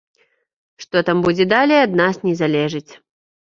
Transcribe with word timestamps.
Што 0.85 0.97
там 1.11 1.21
будзе 1.27 1.49
далей, 1.55 1.79
ад 1.85 1.91
нас 2.03 2.15
не 2.27 2.35
залежыць. 2.43 2.87